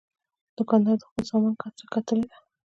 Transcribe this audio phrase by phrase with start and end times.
[0.57, 2.41] دوکاندار د خپل سامان ګټه ټاکلې ساتي.